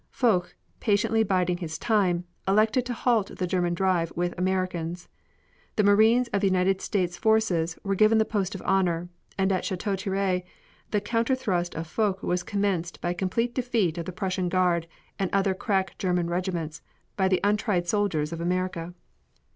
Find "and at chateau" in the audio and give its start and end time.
9.37-9.95